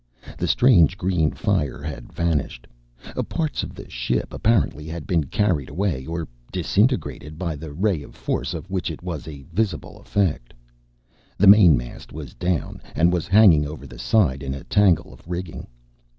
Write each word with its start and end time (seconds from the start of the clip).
The 0.35 0.47
strange 0.47 0.97
green 0.97 1.29
fire 1.29 1.83
had 1.83 2.11
vanished. 2.11 2.65
Parts 3.29 3.61
of 3.61 3.75
the 3.75 3.87
ship 3.87 4.33
apparently 4.33 4.87
had 4.87 5.05
been 5.05 5.25
carried 5.25 5.69
away 5.69 6.07
or 6.07 6.27
disintegrated 6.51 7.37
by 7.37 7.55
the 7.55 7.71
ray 7.71 8.01
or 8.01 8.07
the 8.07 8.13
force 8.13 8.55
of 8.55 8.67
which 8.67 8.89
it 8.89 9.03
was 9.03 9.27
a 9.27 9.43
visible 9.53 9.99
effect. 9.99 10.55
The 11.37 11.45
mainmast 11.45 12.11
was 12.11 12.33
down, 12.33 12.81
and 12.95 13.13
was 13.13 13.27
hanging 13.27 13.67
over 13.67 13.85
the 13.85 13.99
side 13.99 14.41
in 14.41 14.55
a 14.55 14.63
tangle 14.63 15.13
of 15.13 15.21
rigging. 15.27 15.67